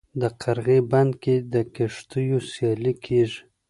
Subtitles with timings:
[0.21, 3.39] د قرغې بند کې د کښتیو سیالي کیږي.